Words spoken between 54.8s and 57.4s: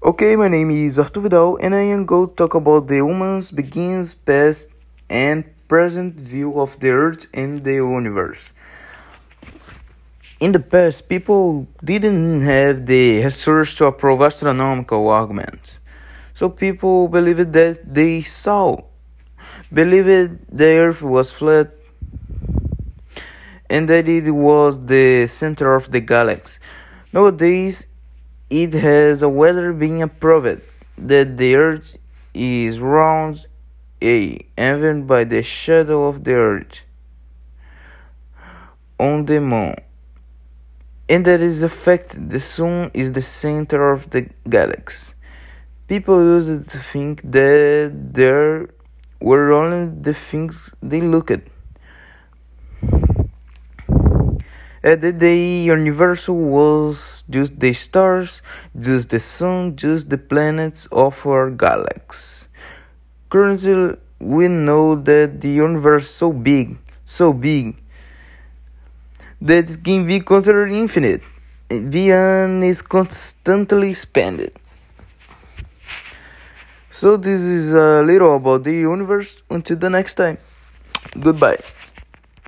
At the universe was